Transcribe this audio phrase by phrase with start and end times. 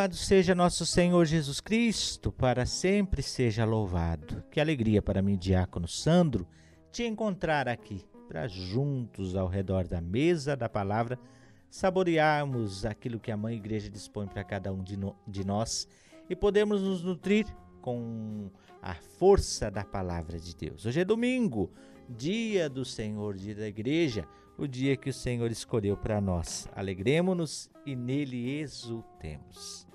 [0.00, 4.42] Louvado seja nosso Senhor Jesus Cristo, para sempre seja louvado.
[4.50, 6.48] Que alegria para mim, diácono Sandro,
[6.90, 11.18] te encontrar aqui, para juntos ao redor da mesa da palavra
[11.68, 15.86] saborearmos aquilo que a Mãe Igreja dispõe para cada um de, no, de nós
[16.30, 17.44] e podemos nos nutrir
[17.82, 20.86] com a força da palavra de Deus.
[20.86, 21.70] Hoje é domingo,
[22.08, 24.26] dia do Senhor, dia da igreja,
[24.56, 26.66] o dia que o Senhor escolheu para nós.
[26.74, 29.89] Alegremos-nos e nele exultemos.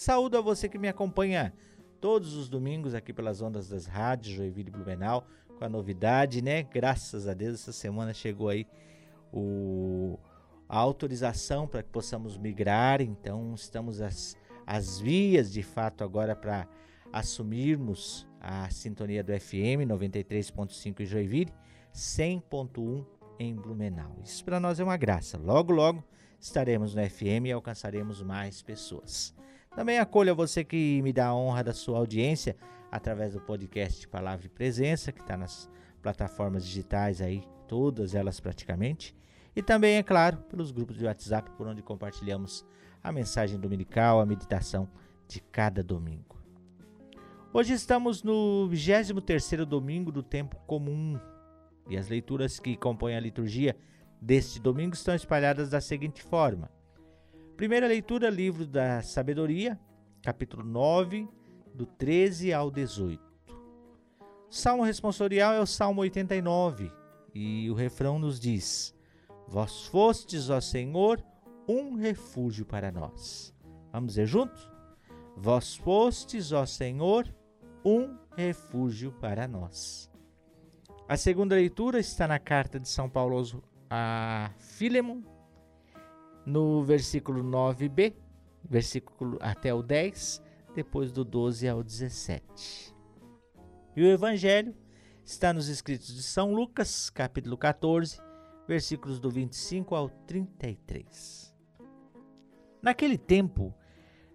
[0.00, 1.52] Saúdo a você que me acompanha
[2.00, 5.26] todos os domingos aqui pelas ondas das rádios Joinville Blumenau,
[5.58, 6.62] com a novidade, né?
[6.62, 8.66] Graças a Deus, essa semana chegou aí
[9.30, 10.18] o,
[10.66, 16.66] a autorização para que possamos migrar, então estamos às, às vias de fato agora para
[17.12, 21.52] assumirmos a sintonia do FM 93.5 em Joinville,
[21.94, 23.04] 100.1
[23.38, 24.16] em Blumenau.
[24.24, 25.36] Isso para nós é uma graça.
[25.36, 26.02] Logo, logo
[26.40, 29.38] estaremos no FM e alcançaremos mais pessoas.
[29.74, 32.56] Também acolho você que me dá a honra da sua audiência
[32.90, 35.70] através do podcast Palavra e Presença, que está nas
[36.02, 39.16] plataformas digitais aí, todas elas praticamente.
[39.54, 42.66] E também, é claro, pelos grupos de WhatsApp, por onde compartilhamos
[43.02, 44.88] a mensagem dominical, a meditação
[45.28, 46.36] de cada domingo.
[47.52, 51.18] Hoje estamos no 23º domingo do tempo comum
[51.88, 53.76] e as leituras que compõem a liturgia
[54.20, 56.70] deste domingo estão espalhadas da seguinte forma.
[57.60, 59.78] Primeira leitura, livro da sabedoria,
[60.22, 61.28] capítulo 9,
[61.74, 63.22] do 13 ao 18.
[64.48, 66.90] Salmo responsorial é o Salmo 89
[67.34, 68.94] e o refrão nos diz:
[69.46, 71.22] Vós fostes, ó Senhor,
[71.68, 73.54] um refúgio para nós.
[73.92, 74.72] Vamos dizer juntos?
[75.36, 77.28] Vós fostes, ó Senhor,
[77.84, 80.10] um refúgio para nós.
[81.06, 85.20] A segunda leitura está na carta de São Paulo a Filemon,
[86.44, 88.14] no versículo 9b,
[88.64, 90.42] versículo até o 10,
[90.74, 92.94] depois do 12 ao 17.
[93.96, 94.74] E o evangelho
[95.24, 98.18] está nos escritos de São Lucas, capítulo 14,
[98.66, 101.54] versículos do 25 ao 33.
[102.82, 103.74] Naquele tempo,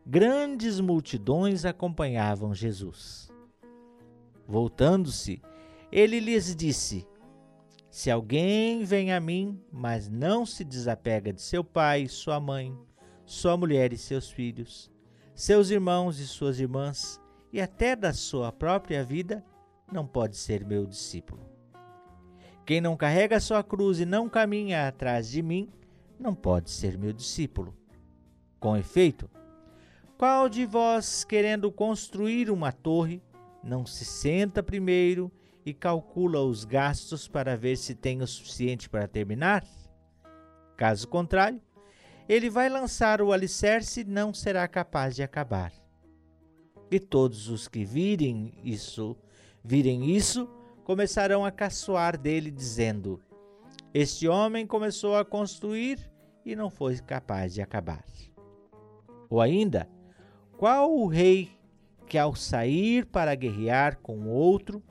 [0.06, 3.32] grandes multidões acompanhavam Jesus.
[4.48, 5.42] Voltando-se,
[5.92, 7.08] ele lhes disse:
[7.96, 12.78] Se alguém vem a mim, mas não se desapega de seu pai, sua mãe,
[13.26, 14.92] sua mulher e seus filhos,
[15.34, 17.22] seus irmãos e suas irmãs,
[17.54, 19.42] e até da sua própria vida,
[19.90, 21.50] não pode ser meu discípulo.
[22.66, 25.72] Quem não carrega sua cruz e não caminha atrás de mim,
[26.20, 27.74] não pode ser meu discípulo.
[28.60, 29.30] Com efeito,
[30.18, 33.24] qual de vós, querendo construir uma torre,
[33.64, 39.08] não se senta primeiro e calcula os gastos para ver se tem o suficiente para
[39.08, 39.66] terminar?
[40.78, 41.62] Caso contrário,
[42.28, 45.72] ele vai lançar o alicerce e não será capaz de acabar.
[46.92, 49.18] E todos os que virem isso,
[49.64, 50.50] virem isso,
[50.84, 53.20] começarão a caçoar dele, dizendo:
[53.94, 56.00] Este homem começou a construir
[56.46, 58.06] e não foi capaz de acabar.
[59.30, 59.90] Ou ainda,
[60.58, 61.52] qual o rei
[62.08, 64.84] que, ao sair para guerrear com outro,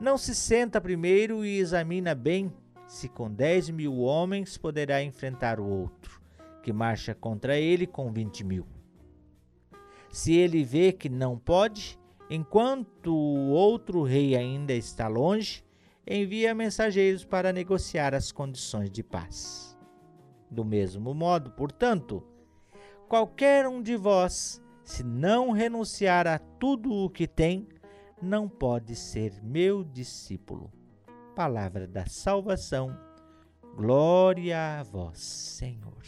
[0.00, 2.52] não se senta primeiro e examina bem
[2.86, 6.20] se com dez mil homens poderá enfrentar o outro,
[6.62, 8.66] que marcha contra ele com vinte mil?
[10.10, 11.98] Se ele vê que não pode,
[12.30, 15.64] Enquanto o outro rei ainda está longe,
[16.06, 19.78] envia mensageiros para negociar as condições de paz.
[20.50, 22.22] Do mesmo modo, portanto,
[23.08, 27.66] qualquer um de vós, se não renunciar a tudo o que tem,
[28.20, 30.72] não pode ser meu discípulo.
[31.34, 32.98] Palavra da salvação.
[33.76, 36.02] Glória a vós, Senhor.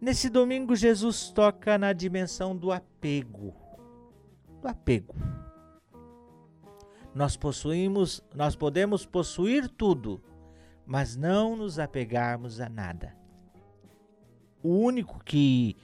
[0.00, 3.54] Nesse domingo, Jesus toca na dimensão do apego.
[4.62, 5.14] Do apego.
[7.14, 10.22] Nós possuímos, nós podemos possuir tudo,
[10.86, 13.16] mas não nos apegarmos a nada.
[14.62, 15.76] O único que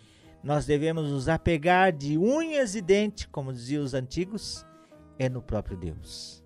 [0.45, 4.65] nós devemos nos apegar de unhas e dentes, como diziam os antigos,
[5.19, 6.45] é no próprio Deus.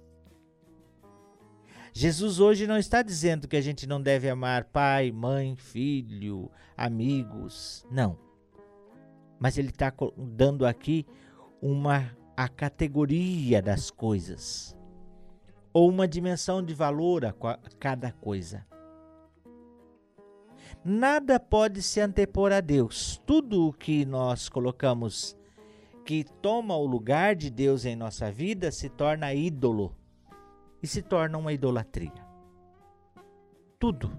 [1.93, 7.85] Jesus hoje não está dizendo que a gente não deve amar pai, mãe, filho, amigos.
[7.91, 8.17] Não.
[9.41, 11.05] Mas ele está dando aqui
[11.61, 14.77] uma a categoria das coisas
[15.73, 17.35] ou uma dimensão de valor a
[17.81, 18.65] cada coisa.
[20.88, 23.20] Nada pode se antepor a Deus.
[23.26, 25.37] Tudo o que nós colocamos
[26.02, 29.94] que toma o lugar de Deus em nossa vida se torna ídolo
[30.82, 32.26] e se torna uma idolatria.
[33.79, 34.19] Tudo.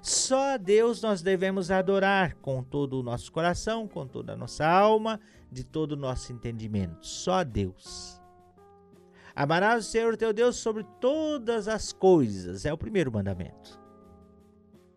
[0.00, 4.66] Só a Deus nós devemos adorar com todo o nosso coração, com toda a nossa
[4.66, 5.20] alma,
[5.52, 7.06] de todo o nosso entendimento.
[7.06, 8.18] Só a Deus.
[9.36, 13.83] Amarás o Senhor teu Deus sobre todas as coisas, é o primeiro mandamento.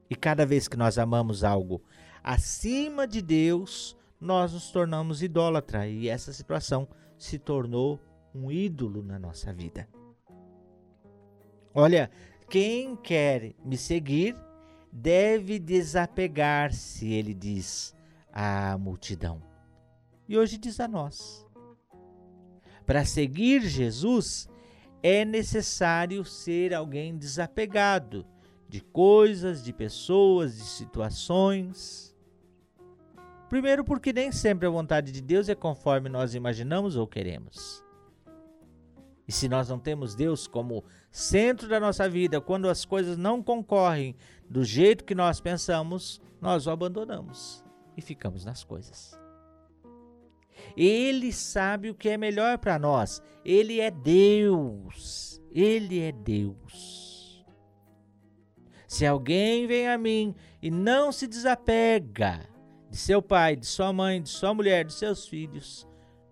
[0.10, 1.82] E cada vez que nós amamos algo
[2.24, 6.88] acima de Deus, nós nos tornamos idólatra e essa situação
[7.18, 8.00] se tornou
[8.34, 9.88] um ídolo na nossa vida.
[11.74, 12.10] Olha,
[12.50, 14.36] quem quer me seguir
[14.92, 17.96] deve desapegar-se, ele diz
[18.32, 19.42] à multidão.
[20.28, 21.46] E hoje diz a nós.
[22.86, 24.50] Para seguir Jesus
[25.04, 28.26] é necessário ser alguém desapegado
[28.68, 32.16] de coisas, de pessoas, de situações.
[33.50, 37.84] Primeiro, porque nem sempre a vontade de Deus é conforme nós imaginamos ou queremos.
[39.28, 43.44] E se nós não temos Deus como centro da nossa vida, quando as coisas não
[43.44, 44.16] concorrem
[44.50, 47.64] do jeito que nós pensamos, nós o abandonamos
[47.96, 49.18] e ficamos nas coisas.
[50.76, 53.22] Ele sabe o que é melhor para nós.
[53.44, 55.42] Ele é Deus.
[55.52, 57.07] Ele é Deus.
[58.98, 62.50] Se alguém vem a mim e não se desapega
[62.90, 65.88] de seu pai, de sua mãe, de sua mulher, de seus filhos,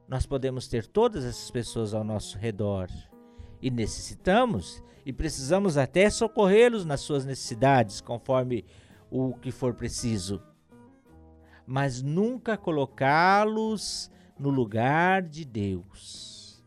[0.08, 2.90] nós podemos ter todas essas pessoas ao nosso redor
[3.62, 8.66] e necessitamos e precisamos até socorrê-los nas suas necessidades, conforme
[9.12, 10.42] o que for preciso.
[11.68, 14.10] Mas nunca colocá-los
[14.40, 16.66] no lugar de Deus.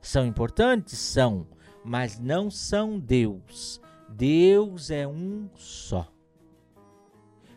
[0.00, 1.00] São importantes?
[1.00, 1.48] São,
[1.84, 3.84] mas não são Deus.
[4.08, 6.10] Deus é um só.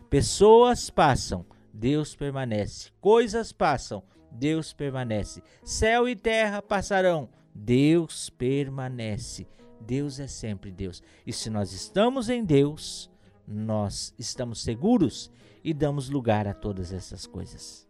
[0.08, 2.90] Pessoas passam, Deus permanece.
[3.00, 5.42] Coisas passam, Deus permanece.
[5.62, 9.46] Céu e terra passarão, Deus permanece.
[9.80, 11.02] Deus é sempre Deus.
[11.26, 13.10] E se nós estamos em Deus,
[13.46, 15.30] nós estamos seguros
[15.64, 17.88] e damos lugar a todas essas coisas.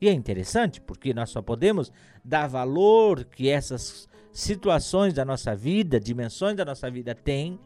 [0.00, 1.92] E é interessante porque nós só podemos
[2.24, 4.08] dar valor que essas
[4.38, 7.58] situações da nossa vida, dimensões da nossa vida têm,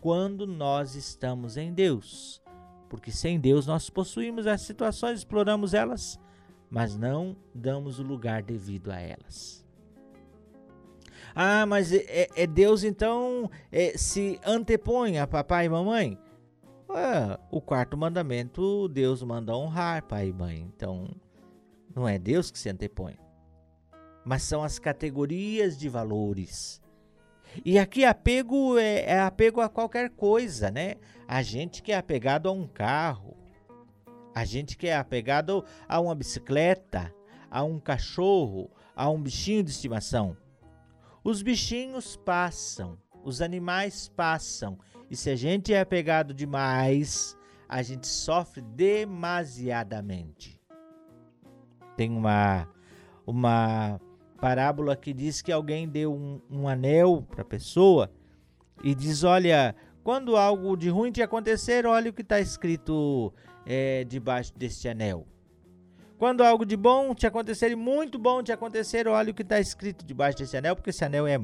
[0.00, 2.40] quando nós estamos em Deus.
[2.88, 6.20] Porque sem Deus nós possuímos as situações, exploramos elas,
[6.70, 9.66] mas não damos o lugar devido a elas.
[11.34, 16.16] Ah, mas é, é Deus então é, se antepõe a papai e mamãe?
[16.88, 20.70] Ah, o quarto mandamento, Deus manda honrar pai e mãe.
[20.72, 21.08] Então,
[21.92, 23.16] não é Deus que se antepõe,
[24.24, 26.80] mas são as categorias de valores.
[27.64, 30.94] E aqui apego é, é apego a qualquer coisa, né?
[31.28, 33.36] A gente que é apegado a um carro,
[34.34, 37.14] a gente que é apegado a uma bicicleta,
[37.50, 40.36] a um cachorro, a um bichinho de estimação.
[41.22, 44.78] Os bichinhos passam, os animais passam,
[45.10, 47.36] e se a gente é apegado demais,
[47.68, 50.60] a gente sofre demasiadamente.
[51.96, 52.66] Tem uma,
[53.26, 54.00] uma
[54.42, 58.10] parábola que diz que alguém deu um, um anel para a pessoa
[58.82, 59.72] e diz: Olha,
[60.02, 63.32] quando algo de ruim te acontecer, olha o que está escrito
[63.64, 65.28] é, debaixo deste anel.
[66.18, 69.60] Quando algo de bom te acontecer e muito bom te acontecer, olha o que está
[69.60, 71.38] escrito debaixo desse anel, porque esse anel é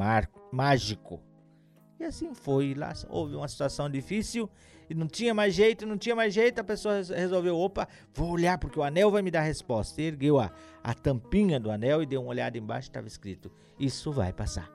[0.51, 1.21] mágico.
[1.99, 2.75] E assim foi.
[2.75, 4.49] Lá houve uma situação difícil
[4.89, 6.61] e não tinha mais jeito, não tinha mais jeito.
[6.61, 10.01] A pessoa resolveu: opa, vou olhar porque o anel vai me dar resposta.
[10.01, 10.53] E ergueu a,
[10.83, 14.71] a tampinha do anel e deu uma olhada embaixo estava escrito: Isso vai passar.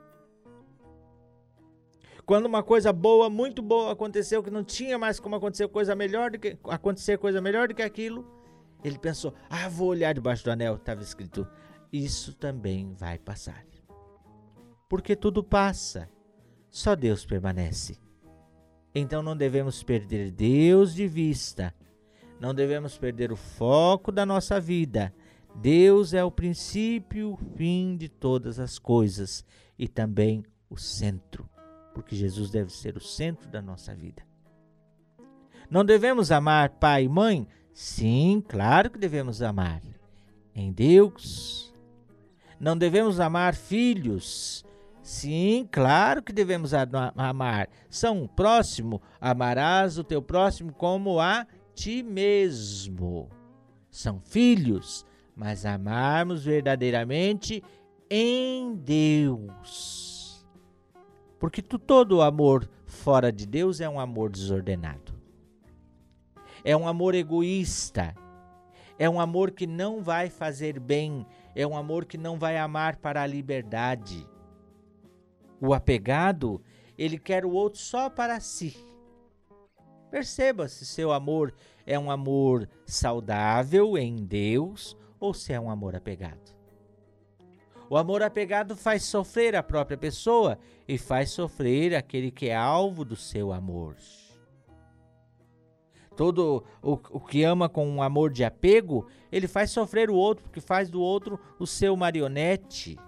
[2.25, 6.31] Quando uma coisa boa, muito boa aconteceu, que não tinha mais como acontecer coisa melhor
[6.31, 8.25] do que acontecer coisa melhor do que aquilo,
[8.83, 11.47] ele pensou: "Ah, vou olhar debaixo do anel", estava escrito:
[11.91, 13.65] "Isso também vai passar".
[14.87, 16.07] Porque tudo passa.
[16.73, 17.97] Só Deus permanece.
[18.93, 21.73] Então não devemos perder Deus de vista.
[22.37, 25.13] Não devemos perder o foco da nossa vida.
[25.55, 29.45] Deus é o princípio o fim de todas as coisas
[29.79, 31.47] e também o centro
[31.93, 34.23] porque Jesus deve ser o centro da nossa vida.
[35.69, 37.47] Não devemos amar pai e mãe?
[37.73, 39.81] Sim, claro que devemos amar.
[40.53, 41.73] Em Deus.
[42.59, 44.65] Não devemos amar filhos?
[45.03, 47.67] Sim, claro que devemos amar.
[47.89, 51.45] São próximo, amarás o teu próximo como a
[51.75, 53.29] ti mesmo.
[53.91, 55.05] São filhos,
[55.35, 57.61] mas amarmos verdadeiramente
[58.09, 60.45] em Deus.
[61.37, 65.13] Porque todo amor fora de Deus é um amor desordenado.
[66.63, 68.15] É um amor egoísta.
[68.97, 71.25] É um amor que não vai fazer bem.
[71.53, 74.25] É um amor que não vai amar para a liberdade.
[75.65, 76.61] O apegado,
[76.97, 78.75] ele quer o outro só para si.
[80.11, 81.53] Perceba se seu amor
[81.85, 86.53] é um amor saudável em Deus ou se é um amor apegado.
[87.89, 93.05] O amor apegado faz sofrer a própria pessoa e faz sofrer aquele que é alvo
[93.05, 93.95] do seu amor.
[96.17, 100.43] Todo o, o que ama com um amor de apego, ele faz sofrer o outro,
[100.43, 102.99] porque faz do outro o seu marionete.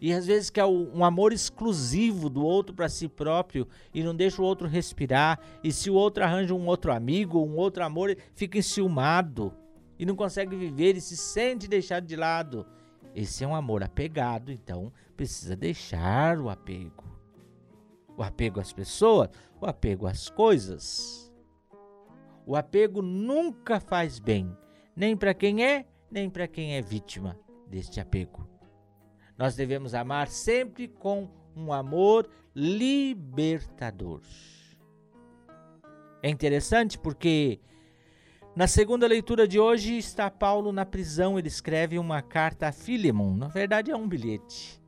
[0.00, 4.42] E às vezes quer um amor exclusivo do outro para si próprio e não deixa
[4.42, 5.40] o outro respirar.
[5.64, 9.54] E se o outro arranja um outro amigo, um outro amor, fica enciumado
[9.98, 12.66] e não consegue viver e se sente deixado de lado.
[13.14, 17.04] Esse é um amor apegado, então precisa deixar o apego.
[18.16, 19.30] O apego às pessoas,
[19.60, 21.30] o apego às coisas.
[22.46, 24.56] O apego nunca faz bem,
[24.94, 28.49] nem para quem é, nem para quem é vítima deste apego.
[29.40, 34.20] Nós devemos amar sempre com um amor libertador.
[36.22, 37.58] É interessante porque
[38.54, 43.34] na segunda leitura de hoje está Paulo na prisão, ele escreve uma carta a Filemon,
[43.34, 44.78] na verdade é um bilhete,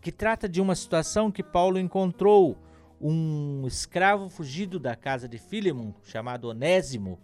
[0.00, 2.56] que trata de uma situação que Paulo encontrou.
[2.98, 7.20] Um escravo fugido da casa de Filemon, chamado Onésimo,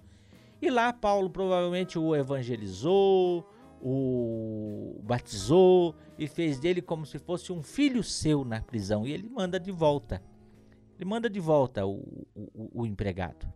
[0.61, 3.49] e lá Paulo provavelmente o evangelizou,
[3.83, 9.07] o batizou e fez dele como se fosse um filho seu na prisão.
[9.07, 10.23] E ele manda de volta.
[10.97, 13.53] Ele manda de volta o, o, o empregado.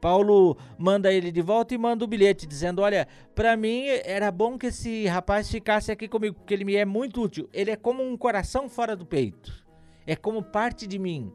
[0.00, 4.58] Paulo manda ele de volta e manda o bilhete dizendo: Olha, para mim era bom
[4.58, 7.48] que esse rapaz ficasse aqui comigo, porque ele me é muito útil.
[7.52, 9.64] Ele é como um coração fora do peito,
[10.06, 11.32] é como parte de mim.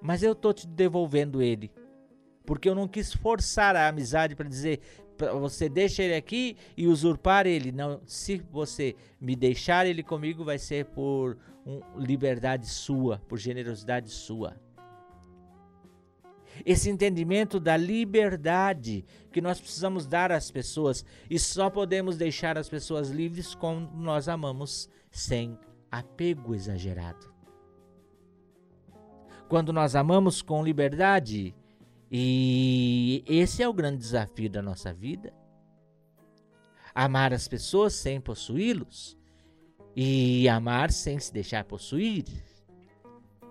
[0.00, 1.72] Mas eu tô te devolvendo ele,
[2.44, 4.80] porque eu não quis forçar a amizade para dizer:
[5.40, 7.72] você deixa ele aqui e usurpar ele.
[7.72, 14.10] Não, se você me deixar ele comigo, vai ser por um, liberdade sua, por generosidade
[14.10, 14.56] sua.
[16.64, 22.68] Esse entendimento da liberdade que nós precisamos dar às pessoas e só podemos deixar as
[22.68, 25.58] pessoas livres quando nós amamos sem
[25.90, 27.34] apego exagerado.
[29.48, 31.54] Quando nós amamos com liberdade,
[32.10, 35.32] e esse é o grande desafio da nossa vida.
[36.94, 39.18] Amar as pessoas sem possuí-los
[39.94, 42.24] e amar sem se deixar possuir,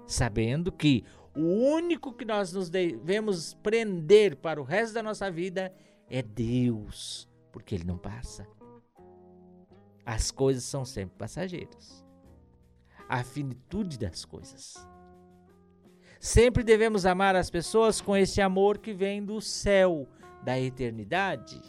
[0.07, 1.03] sabendo que
[1.35, 5.73] o único que nós nos devemos prender para o resto da nossa vida
[6.09, 8.47] é Deus, porque Ele não passa.
[10.05, 12.05] As coisas são sempre passageiras.
[13.09, 14.75] A finitude das coisas.
[16.25, 20.07] Sempre devemos amar as pessoas com esse amor que vem do céu,
[20.43, 21.61] da eternidade.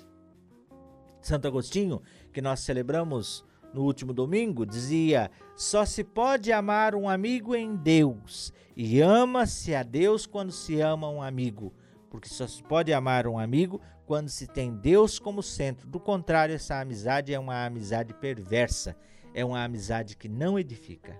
[1.21, 2.01] Santo Agostinho,
[2.33, 3.45] que nós celebramos
[3.75, 9.83] no último domingo, dizia: só se pode amar um amigo em Deus, e ama-se a
[9.83, 11.75] Deus quando se ama um amigo,
[12.09, 15.87] porque só se pode amar um amigo quando se tem Deus como centro.
[15.87, 18.97] Do contrário, essa amizade é uma amizade perversa,
[19.35, 21.15] é uma amizade que não edifica.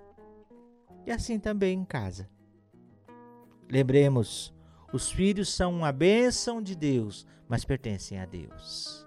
[1.05, 2.35] E assim também em casa.
[3.69, 4.55] Lembremos,
[4.93, 9.07] os filhos são uma bênção de Deus, mas pertencem a Deus.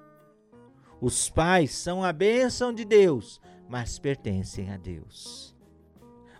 [0.99, 3.39] Os pais são a bênção de Deus,
[3.69, 5.55] mas pertencem a Deus.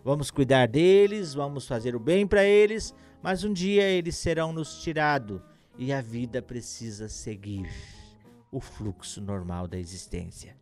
[0.04, 4.82] Vamos cuidar deles, vamos fazer o bem para eles, mas um dia eles serão nos
[4.82, 5.40] tirados
[5.78, 7.70] e a vida precisa seguir
[8.52, 10.56] o fluxo normal da existência.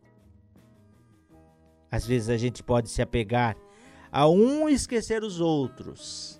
[1.91, 3.57] Às vezes a gente pode se apegar
[4.11, 6.38] a um e esquecer os outros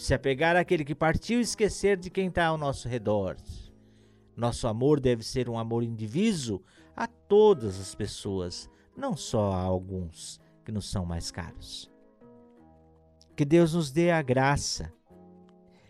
[0.00, 3.36] se apegar àquele que partiu e esquecer de quem está ao nosso redor.
[4.36, 6.62] Nosso amor deve ser um amor indiviso
[6.94, 11.90] a todas as pessoas, não só a alguns que nos são mais caros.
[13.34, 14.92] Que Deus nos dê a graça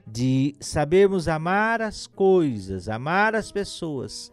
[0.06, 4.32] de sabermos amar as coisas, amar as pessoas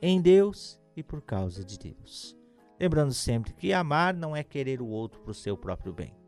[0.00, 2.36] em Deus e por causa de Deus.
[2.78, 6.19] Lembrando sempre que amar não é querer o outro para o seu próprio bem.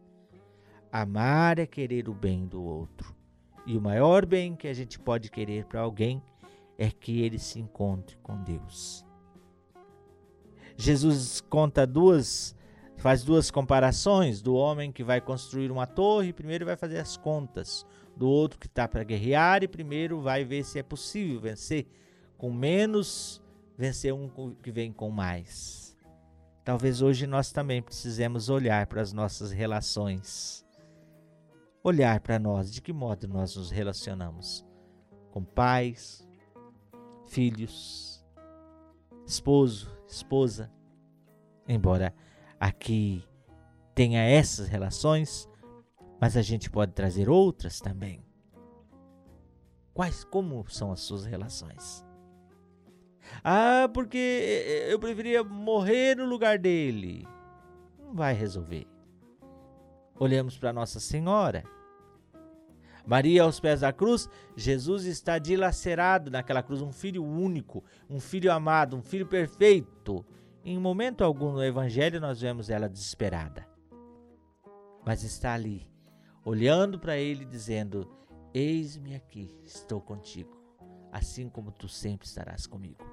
[0.92, 3.16] Amar é querer o bem do outro.
[3.64, 6.22] E o maior bem que a gente pode querer para alguém
[6.76, 9.02] é que ele se encontre com Deus.
[10.76, 12.54] Jesus conta duas,
[12.98, 17.86] faz duas comparações do homem que vai construir uma torre, primeiro vai fazer as contas,
[18.14, 21.86] do outro que está para guerrear e primeiro vai ver se é possível vencer
[22.36, 23.40] com menos,
[23.78, 24.28] vencer um
[24.62, 25.96] que vem com mais.
[26.62, 30.62] Talvez hoje nós também precisemos olhar para as nossas relações
[31.82, 34.64] olhar para nós, de que modo nós nos relacionamos
[35.30, 36.26] com pais,
[37.26, 38.24] filhos,
[39.26, 40.70] esposo, esposa.
[41.66, 42.14] Embora
[42.60, 43.24] aqui
[43.94, 45.48] tenha essas relações,
[46.20, 48.24] mas a gente pode trazer outras também.
[49.94, 52.04] Quais, como são as suas relações?
[53.44, 57.26] Ah, porque eu preferia morrer no lugar dele.
[57.98, 58.86] Não vai resolver.
[60.22, 61.64] Olhamos para Nossa Senhora.
[63.04, 68.52] Maria aos pés da cruz, Jesus está dilacerado naquela cruz, um filho único, um filho
[68.52, 70.24] amado, um filho perfeito.
[70.64, 73.66] Em momento algum no Evangelho nós vemos ela desesperada.
[75.04, 75.90] Mas está ali,
[76.44, 78.08] olhando para ele, dizendo:
[78.54, 80.56] Eis-me aqui, estou contigo,
[81.10, 83.04] assim como tu sempre estarás comigo.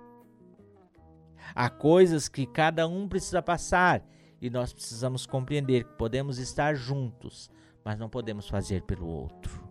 [1.55, 4.05] Há coisas que cada um precisa passar
[4.41, 7.49] e nós precisamos compreender que podemos estar juntos,
[7.83, 9.67] mas não podemos fazer pelo outro.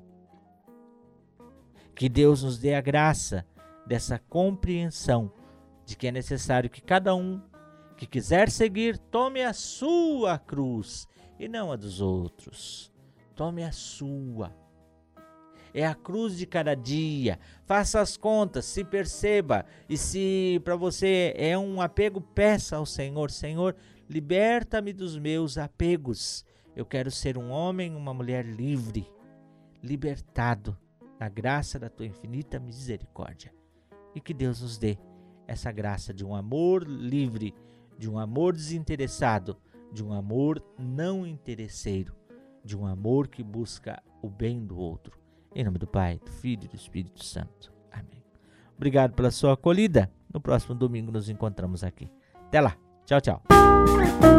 [1.95, 3.47] Que Deus nos dê a graça
[3.87, 5.33] dessa compreensão
[5.85, 7.43] de que é necessário que cada um
[7.97, 11.09] que quiser seguir tome a sua cruz
[11.39, 12.93] e não a dos outros.
[13.35, 14.53] Tome a sua
[15.73, 17.39] é a cruz de cada dia.
[17.65, 19.65] Faça as contas, se perceba.
[19.89, 23.77] E se para você é um apego, peça ao Senhor: Senhor,
[24.09, 26.45] liberta-me dos meus apegos.
[26.75, 29.11] Eu quero ser um homem, uma mulher livre,
[29.83, 30.77] libertado
[31.19, 33.53] na graça da tua infinita misericórdia.
[34.15, 34.99] E que Deus nos dê
[35.47, 37.55] essa graça de um amor livre,
[37.99, 39.57] de um amor desinteressado,
[39.93, 42.15] de um amor não interesseiro,
[42.65, 45.19] de um amor que busca o bem do outro
[45.55, 47.73] em nome do Pai, do Filho e do Espírito Santo.
[47.91, 48.23] Amém.
[48.77, 50.11] Obrigado pela sua acolhida.
[50.33, 52.11] No próximo domingo nos encontramos aqui.
[52.47, 52.88] Até lá.
[53.09, 54.38] Tchau, tchau.